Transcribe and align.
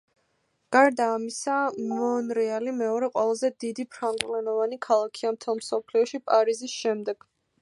გარდა 0.75 1.09
ამისა, 1.17 1.57
მონრეალი 1.91 2.73
მეორე 2.79 3.11
ყველაზე 3.19 3.53
დიდი 3.65 3.87
ფრანგულენოვანი 3.93 4.83
ქალაქია 4.89 5.35
მთელ 5.39 5.65
მსოფლიოში, 5.65 6.23
პარიზის 6.33 6.77
შემდეგ. 6.83 7.31